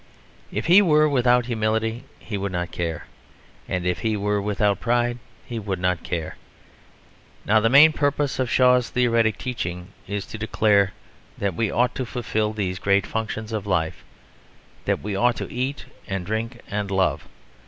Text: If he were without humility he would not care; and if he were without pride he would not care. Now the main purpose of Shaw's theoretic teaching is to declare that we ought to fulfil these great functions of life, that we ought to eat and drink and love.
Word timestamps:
If 0.51 0.65
he 0.65 0.81
were 0.81 1.07
without 1.07 1.45
humility 1.45 2.05
he 2.17 2.35
would 2.35 2.51
not 2.51 2.71
care; 2.71 3.05
and 3.67 3.85
if 3.85 3.99
he 3.99 4.17
were 4.17 4.41
without 4.41 4.79
pride 4.79 5.19
he 5.45 5.59
would 5.59 5.77
not 5.77 6.01
care. 6.01 6.37
Now 7.45 7.59
the 7.59 7.69
main 7.69 7.93
purpose 7.93 8.39
of 8.39 8.49
Shaw's 8.49 8.89
theoretic 8.89 9.37
teaching 9.37 9.89
is 10.07 10.25
to 10.25 10.39
declare 10.39 10.93
that 11.37 11.53
we 11.53 11.69
ought 11.69 11.93
to 11.93 12.05
fulfil 12.07 12.51
these 12.51 12.79
great 12.79 13.05
functions 13.05 13.51
of 13.51 13.67
life, 13.67 14.03
that 14.85 15.01
we 15.03 15.15
ought 15.15 15.35
to 15.35 15.53
eat 15.53 15.85
and 16.07 16.25
drink 16.25 16.61
and 16.67 16.89
love. 16.89 17.27